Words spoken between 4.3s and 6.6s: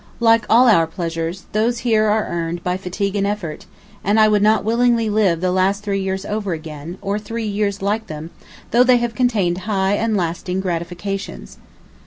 not willingly live the last three years over